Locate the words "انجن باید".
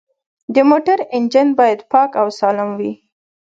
1.15-1.79